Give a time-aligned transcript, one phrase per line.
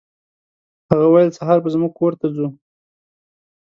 [0.89, 2.47] هغه ویل سهار به زموږ کور ته ځو.